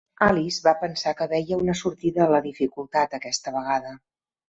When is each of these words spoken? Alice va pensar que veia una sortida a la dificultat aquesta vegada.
Alice 0.27 0.63
va 0.67 0.73
pensar 0.83 1.13
que 1.19 1.27
veia 1.35 1.61
una 1.65 1.77
sortida 1.83 2.25
a 2.25 2.29
la 2.35 2.43
dificultat 2.49 3.19
aquesta 3.23 3.59
vegada. 3.61 3.99